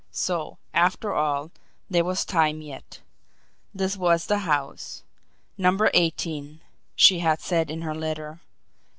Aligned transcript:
So, 0.09 0.57
after 0.73 1.13
all, 1.13 1.51
there 1.87 2.03
was 2.03 2.25
time 2.25 2.59
yet! 2.63 3.01
This 3.71 3.95
was 3.95 4.25
the 4.25 4.39
house. 4.39 5.03
"Number 5.59 5.91
eighteen," 5.93 6.61
she 6.95 7.19
had 7.19 7.39
said 7.39 7.69
in 7.69 7.83
her 7.83 7.93
letter. 7.93 8.39